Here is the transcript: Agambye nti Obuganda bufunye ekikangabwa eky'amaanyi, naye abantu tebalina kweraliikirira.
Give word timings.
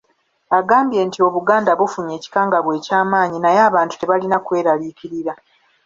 Agambye 0.57 0.99
nti 1.07 1.19
Obuganda 1.27 1.71
bufunye 1.79 2.13
ekikangabwa 2.15 2.71
eky'amaanyi, 2.79 3.37
naye 3.41 3.59
abantu 3.69 3.93
tebalina 3.95 4.37
kweraliikirira. 4.45 5.33